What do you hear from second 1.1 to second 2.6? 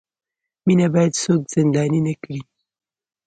څوک زنداني نه کړي.